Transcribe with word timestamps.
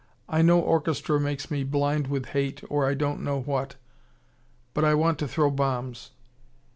I 0.27 0.41
know 0.41 0.59
orchestra 0.59 1.19
makes 1.19 1.51
me 1.51 1.63
blind 1.63 2.07
with 2.07 2.29
hate 2.29 2.63
or 2.71 2.87
I 2.89 2.95
don't 2.95 3.21
know 3.21 3.39
what. 3.39 3.75
But 4.73 4.83
I 4.83 4.95
want 4.95 5.19
to 5.19 5.27
throw 5.27 5.51
bombs." 5.51 6.09